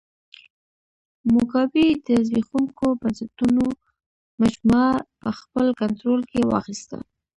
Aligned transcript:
موګابي 1.31 1.87
د 2.07 2.09
زبېښونکو 2.27 2.87
بنسټونو 3.01 3.65
مجموعه 4.41 4.93
په 5.21 5.29
خپل 5.39 5.65
کنټرول 5.81 6.21
کې 6.31 6.41
واخیسته. 6.51 6.97